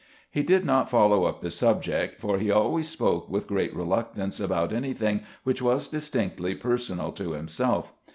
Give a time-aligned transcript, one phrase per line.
[0.31, 4.73] He did not foUow up the subject, for he always spoke with great reluctance about
[4.73, 7.93] anything which was distinctly per sonal to himself.